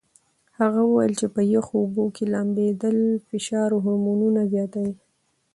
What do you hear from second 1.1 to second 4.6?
چې په یخو اوبو کې لامبېدل فشار هورمونونه